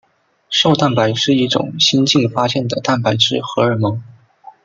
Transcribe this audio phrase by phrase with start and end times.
[0.49, 4.01] 瘦蛋白是一种新近发现的蛋白质荷尔蒙。